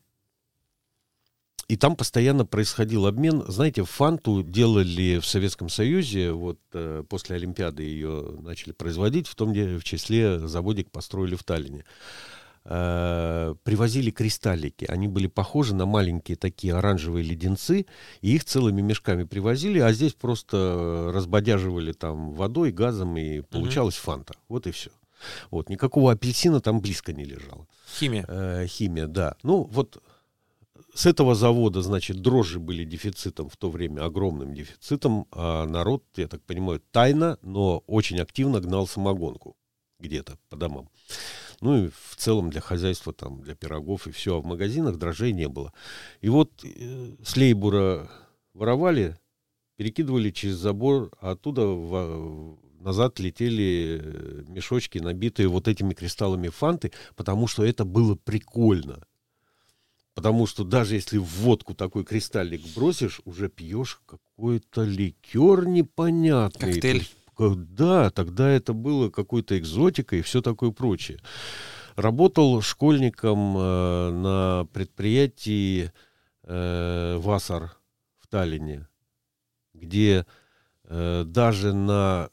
[1.68, 3.44] И там постоянно происходил обмен.
[3.46, 9.52] Знаете, Фанту делали в Советском Союзе, вот э, после Олимпиады ее начали производить, в том
[9.52, 11.84] в числе заводик построили в Таллине.
[12.64, 14.84] Э, привозили кристаллики.
[14.84, 17.86] Они были похожи на маленькие такие оранжевые леденцы,
[18.20, 24.04] и их целыми мешками привозили, а здесь просто разбодяживали там водой, газом, и получалась угу.
[24.04, 24.34] фанта.
[24.48, 24.90] Вот и все.
[25.50, 27.66] Вот, никакого апельсина там близко не лежало.
[27.98, 28.24] Химия.
[28.28, 29.36] Э, химия, да.
[29.42, 30.02] Ну, вот
[30.94, 36.28] с этого завода, значит, дрожжи были дефицитом в то время, огромным дефицитом, а народ, я
[36.28, 39.56] так понимаю, тайно, но очень активно гнал самогонку
[39.98, 40.88] где-то по домам.
[41.60, 44.36] Ну и в целом для хозяйства, там, для пирогов и все.
[44.36, 45.72] А в магазинах дрожжей не было.
[46.22, 48.10] И вот э, с Лейбура
[48.54, 49.18] воровали,
[49.76, 56.92] перекидывали через забор, а оттуда в, назад летели э, мешочки, набитые вот этими кристаллами фанты,
[57.16, 59.02] потому что это было прикольно.
[60.14, 66.74] Потому что даже если в водку такой кристаллик бросишь, уже пьешь какой-то ликер непонятный.
[66.74, 67.06] Коктейль.
[67.38, 71.20] Да, тогда это было какой-то экзотика и все такое прочее.
[71.96, 75.90] Работал школьником э, на предприятии
[76.42, 77.72] э, ВАСАР
[78.18, 78.88] в Таллине,
[79.72, 80.26] где
[80.84, 82.28] э, даже на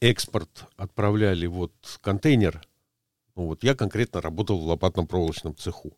[0.00, 2.62] экспорт отправляли вот контейнер.
[3.36, 5.96] Ну, вот я конкретно работал в лопатно-проволочном цеху.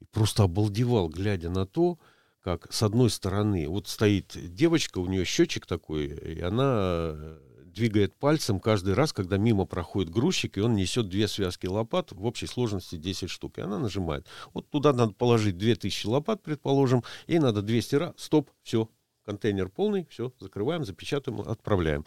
[0.00, 1.98] И просто обалдевал, глядя на то,
[2.42, 8.14] как с одной стороны вот стоит девочка, у нее счетчик такой, и она э, двигает
[8.14, 12.46] пальцем каждый раз, когда мимо проходит грузчик, и он несет две связки лопат в общей
[12.46, 13.58] сложности 10 штук.
[13.58, 14.26] И она нажимает.
[14.54, 18.12] Вот туда надо положить 2000 лопат, предположим, и надо 200 раз.
[18.16, 18.88] Стоп, все,
[19.24, 22.04] контейнер полный, все, закрываем, запечатаем, отправляем.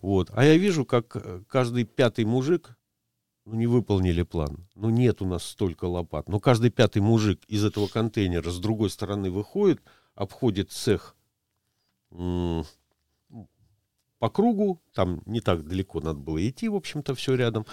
[0.00, 0.30] Вот.
[0.32, 2.76] А я вижу, как э, каждый пятый мужик,
[3.44, 4.66] ну, не выполнили план.
[4.74, 6.28] Ну, нет у нас столько лопат.
[6.28, 9.82] Но каждый пятый мужик из этого контейнера с другой стороны выходит,
[10.14, 11.16] обходит цех
[14.24, 17.66] по кругу, там не так далеко надо было идти, в общем-то, все рядом,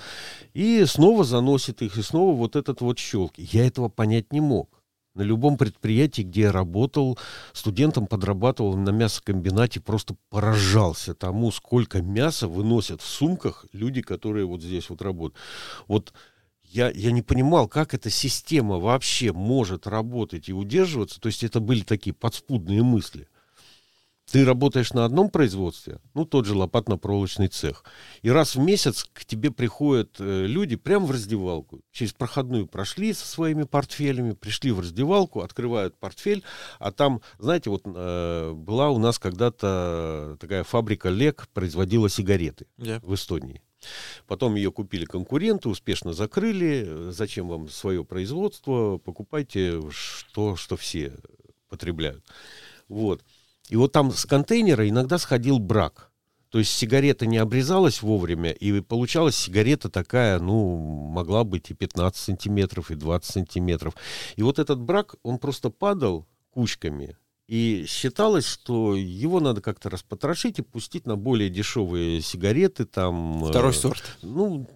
[0.54, 3.38] и снова заносит их, и снова вот этот вот щелк.
[3.38, 4.81] Я этого понять не мог.
[5.14, 7.20] На любом предприятии, где я работал,
[7.52, 14.62] студентом подрабатывал на мясокомбинате, просто поражался тому, сколько мяса выносят в сумках люди, которые вот
[14.62, 15.36] здесь вот работают.
[15.88, 16.14] Вот
[16.64, 21.20] я, я не понимал, как эта система вообще может работать и удерживаться.
[21.20, 23.28] То есть это были такие подспудные мысли.
[24.32, 27.84] Ты работаешь на одном производстве, ну, тот же лопатно-проволочный цех,
[28.22, 31.82] и раз в месяц к тебе приходят э, люди прямо в раздевалку.
[31.92, 36.44] Через проходную прошли со своими портфелями, пришли в раздевалку, открывают портфель,
[36.80, 43.00] а там, знаете, вот э, была у нас когда-то такая фабрика ЛЕК, производила сигареты yeah.
[43.04, 43.62] в Эстонии.
[44.28, 47.10] Потом ее купили конкуренты, успешно закрыли.
[47.10, 48.98] Зачем вам свое производство?
[48.98, 49.82] Покупайте
[50.34, 51.14] то, что все
[51.68, 52.24] потребляют.
[52.88, 53.24] Вот.
[53.72, 56.12] И вот там с контейнера иногда сходил брак.
[56.50, 62.22] То есть сигарета не обрезалась вовремя, и получалась сигарета такая, ну, могла быть и 15
[62.22, 63.96] сантиметров, и 20 сантиметров.
[64.36, 67.18] И вот этот брак, он просто падал кучками,
[67.48, 72.84] и считалось, что его надо как-то распотрошить и пустить на более дешевые сигареты.
[72.84, 74.18] Там, Второй э, сорт.
[74.22, 74.68] Ну,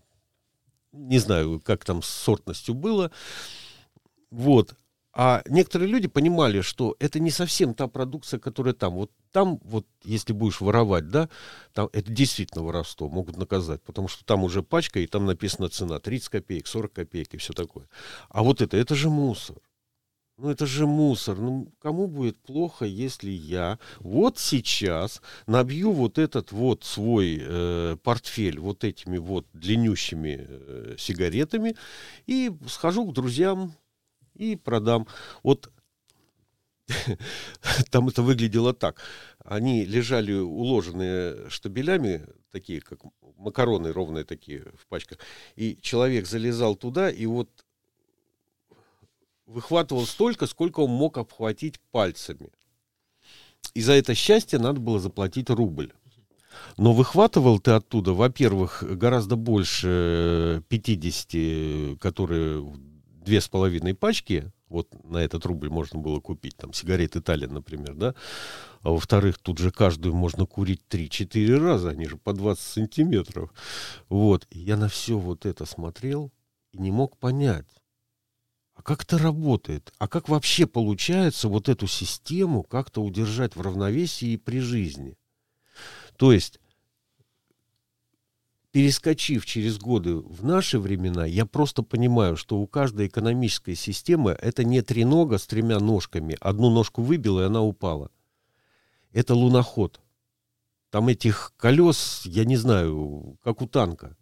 [0.93, 3.11] не знаю, как там с сортностью было.
[4.31, 4.75] Вот.
[5.17, 8.95] А некоторые люди понимали, что это не совсем та продукция, которая там.
[8.95, 11.29] Вот там, вот если будешь воровать, да,
[11.73, 15.99] там это действительно воровство, могут наказать, потому что там уже пачка, и там написана цена
[15.99, 17.87] 30 копеек, 40 копеек и все такое.
[18.27, 19.55] А вот это, это же мусор.
[20.37, 21.37] Ну это же мусор.
[21.37, 28.59] Ну кому будет плохо, если я вот сейчас набью вот этот вот свой э, портфель
[28.59, 31.77] вот этими вот длиннющими э, сигаретами
[32.25, 33.75] и схожу к друзьям
[34.35, 35.07] и продам.
[35.43, 35.71] Вот
[37.91, 39.01] там это выглядело так.
[39.43, 42.99] Они лежали уложенные штабелями, такие как
[43.37, 45.19] макароны ровные такие в пачках.
[45.55, 47.49] И человек залезал туда и вот
[49.45, 52.49] выхватывал столько, сколько он мог обхватить пальцами.
[53.73, 55.91] И за это счастье надо было заплатить рубль.
[56.77, 62.61] Но выхватывал ты оттуда, во-первых, гораздо больше 50, которые
[63.25, 67.95] две с половиной пачки, вот на этот рубль можно было купить, там, сигареты Италия, например,
[67.95, 68.15] да,
[68.81, 73.51] а во-вторых, тут же каждую можно курить 3-4 раза, они же по 20 сантиметров,
[74.07, 76.31] вот, и я на все вот это смотрел
[76.71, 77.67] и не мог понять,
[78.75, 84.35] а как это работает, а как вообще получается вот эту систему как-то удержать в равновесии
[84.35, 85.17] при жизни.
[86.17, 86.59] То есть
[88.75, 94.65] перескочив через годы в наши времена, я просто понимаю, что у каждой экономической системы это
[94.65, 96.35] не тренога с тремя ножками.
[96.41, 98.11] Одну ножку выбила, и она упала.
[99.13, 100.01] Это луноход.
[100.89, 104.17] Там этих колес, я не знаю, как у танка.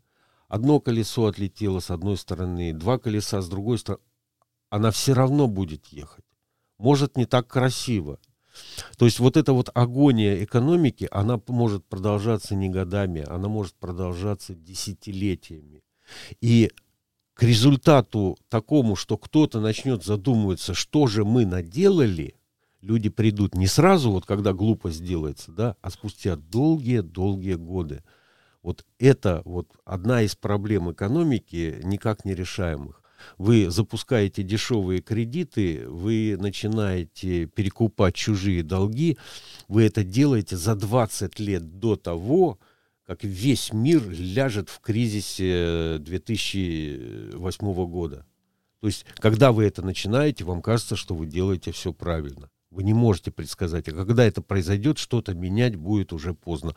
[0.47, 4.03] Одно колесо отлетело с одной стороны, два колеса с другой стороны.
[4.69, 6.25] Она все равно будет ехать.
[6.77, 8.19] Может, не так красиво,
[8.97, 14.53] то есть вот эта вот агония экономики, она может продолжаться не годами, она может продолжаться
[14.53, 15.83] десятилетиями.
[16.41, 16.71] И
[17.33, 22.35] к результату такому, что кто-то начнет задумываться, что же мы наделали,
[22.81, 28.03] люди придут не сразу, вот когда глупость делается, да, а спустя долгие-долгие годы.
[28.61, 33.02] Вот это вот одна из проблем экономики, никак не решаемых
[33.37, 39.17] вы запускаете дешевые кредиты, вы начинаете перекупать чужие долги,
[39.67, 42.59] вы это делаете за 20 лет до того,
[43.05, 48.25] как весь мир ляжет в кризисе 2008 года.
[48.79, 52.49] То есть, когда вы это начинаете, вам кажется, что вы делаете все правильно.
[52.69, 53.87] Вы не можете предсказать.
[53.87, 56.75] А когда это произойдет, что-то менять будет уже поздно.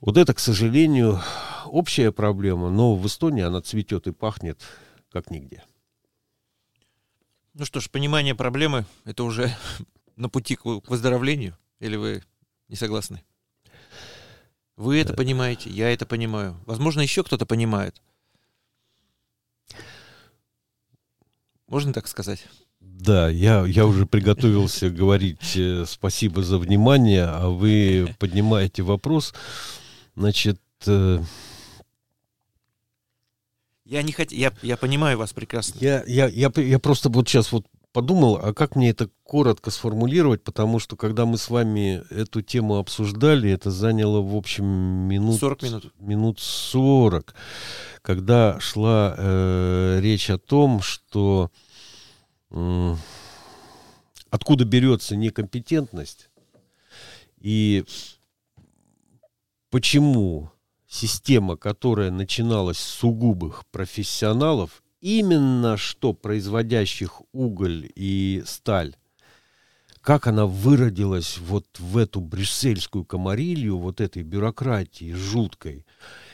[0.00, 1.20] Вот это, к сожалению,
[1.66, 4.60] общая проблема, но в Эстонии она цветет и пахнет
[5.20, 5.64] как нигде.
[7.54, 9.52] Ну что ж, понимание проблемы— это уже
[10.16, 11.56] на пути к выздоровлению?
[11.80, 12.22] Или вы
[12.68, 13.22] не согласны?
[14.76, 16.56] Вы это понимаете, я это понимаю.
[16.66, 18.00] Возможно, еще кто-то понимает.
[21.66, 22.46] Можно так сказать?
[22.78, 29.34] Да, я, я уже приготовился говорить э, спасибо за внимание, а вы поднимаете вопрос.
[30.14, 31.20] Значит, э,
[33.88, 35.78] я не хотел, я, я понимаю вас прекрасно.
[35.80, 40.44] Я, я, я, я просто вот сейчас вот подумал, а как мне это коротко сформулировать,
[40.44, 45.40] потому что когда мы с вами эту тему обсуждали, это заняло, в общем, минут...
[45.40, 45.92] 40 минут.
[45.98, 47.34] Минут 40,
[48.02, 51.50] когда шла э, речь о том, что
[52.50, 52.94] э,
[54.28, 56.28] откуда берется некомпетентность
[57.40, 57.84] и
[59.70, 60.50] почему
[60.88, 68.96] система, которая начиналась с сугубых профессионалов, именно что производящих уголь и сталь,
[70.00, 75.84] как она выродилась вот в эту брюссельскую комарилью, вот этой бюрократии жуткой.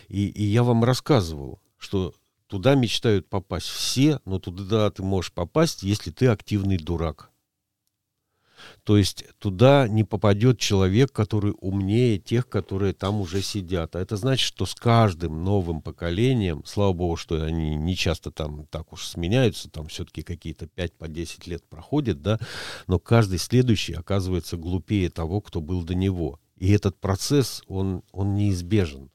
[0.09, 2.15] И, и я вам рассказывал, что
[2.47, 7.31] туда мечтают попасть все, но туда ты можешь попасть, если ты активный дурак.
[8.83, 13.97] То есть туда не попадет человек, который умнее тех, которые там уже сидят.
[13.97, 18.67] А это значит, что с каждым новым поколением, слава богу, что они не часто там
[18.67, 22.39] так уж сменяются, там все-таки какие-то 5 по 10 лет проходят, да,
[22.87, 26.41] но каждый следующий оказывается глупее того, кто был до него.
[26.57, 29.11] И этот процесс, он, он неизбежен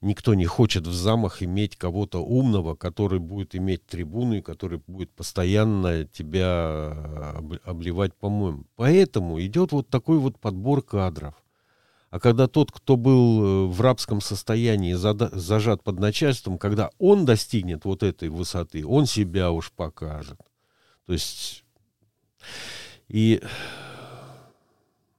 [0.00, 6.04] никто не хочет в замах иметь кого-то умного, который будет иметь трибуны, который будет постоянно
[6.04, 6.92] тебя
[7.64, 8.64] обливать, по-моему.
[8.76, 11.34] Поэтому идет вот такой вот подбор кадров.
[12.10, 17.84] А когда тот, кто был э, в рабском состоянии, зажат под начальством, когда он достигнет
[17.84, 20.40] вот этой высоты, он себя уж покажет.
[21.06, 21.64] То есть,
[23.06, 23.40] и,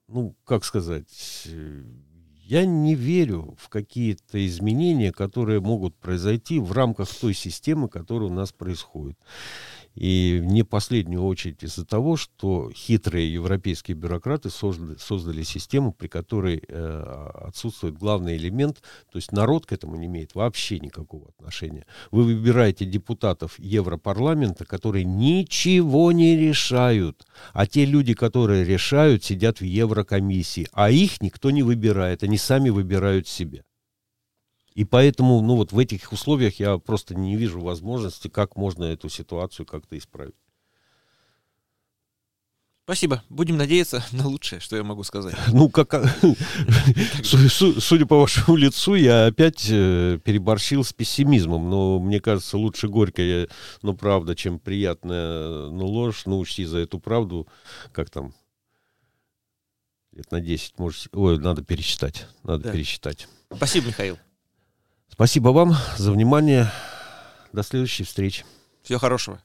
[0.10, 1.48] ну, как сказать,
[2.52, 8.34] я не верю в какие-то изменения, которые могут произойти в рамках той системы, которая у
[8.34, 9.18] нас происходит.
[9.96, 16.64] И не последнюю очередь из-за того, что хитрые европейские бюрократы создали, создали систему, при которой
[16.66, 18.82] э, отсутствует главный элемент,
[19.12, 21.86] то есть народ к этому не имеет вообще никакого отношения.
[22.10, 29.66] Вы выбираете депутатов Европарламента, которые ничего не решают, а те люди, которые решают, сидят в
[29.66, 33.64] Еврокомиссии, а их никто не выбирает, они сами выбирают себя.
[34.74, 39.10] И поэтому, ну вот в этих условиях я просто не вижу возможности, как можно эту
[39.10, 40.36] ситуацию как-то исправить.
[42.84, 43.24] Спасибо.
[43.30, 45.36] Будем надеяться на лучшее, что я могу сказать.
[45.54, 45.94] Ну, как,
[47.24, 53.48] судя по вашему лицу, я опять э, переборщил с пессимизмом, но мне кажется, лучше горькая,
[53.82, 56.24] ну, правда, чем приятная, ну, ложь.
[56.26, 57.48] Ну, учти за эту правду,
[57.94, 58.34] как там,
[60.12, 62.72] лет на 10, может, ой, надо пересчитать, надо да.
[62.72, 63.28] пересчитать.
[63.56, 64.18] Спасибо, Михаил.
[65.12, 66.72] Спасибо вам за внимание.
[67.54, 68.46] До следующей встречи.
[68.84, 69.42] Всего хорошего.